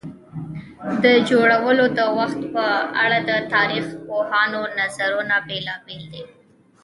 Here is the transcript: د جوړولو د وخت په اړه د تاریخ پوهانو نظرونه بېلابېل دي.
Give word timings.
د 1.03 1.05
جوړولو 1.29 1.83
د 1.97 1.99
وخت 2.17 2.41
په 2.55 2.65
اړه 3.03 3.19
د 3.29 3.31
تاریخ 3.53 3.85
پوهانو 4.07 4.61
نظرونه 4.79 5.35
بېلابېل 5.47 6.03
دي. 6.13 6.23